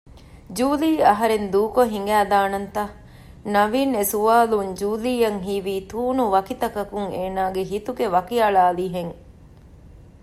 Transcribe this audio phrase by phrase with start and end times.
[0.57, 2.83] ޖޫލީ އަހަރެން ދޫކޮށް ހިނގައިދާނަންތަ؟
[3.53, 9.13] ނަވީންގެ އެސުވާލުން ޖޫލީއަށް ހީވީ ތޫނުވަކިތަކަކުން އޭނާގެ ހިތުގައި ވަކިއަޅާލިހެން